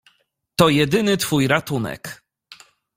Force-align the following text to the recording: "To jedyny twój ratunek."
"To 0.55 0.69
jedyny 0.69 1.17
twój 1.17 1.47
ratunek." 1.47 2.23